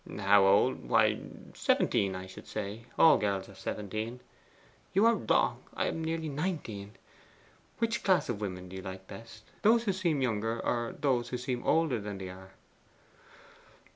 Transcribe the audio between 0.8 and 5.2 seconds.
Why, seventeen, I should say. All girls are seventeen.' 'You are